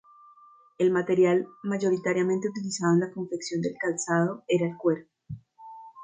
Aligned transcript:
El 0.79 0.89
material 0.89 1.47
mayoritariamente 1.61 2.47
utilizado 2.49 2.95
en 2.95 3.01
la 3.01 3.11
confección 3.11 3.61
del 3.61 3.75
calzado 3.79 4.43
era 4.47 4.65
el 4.65 4.75
cuero. 4.75 5.05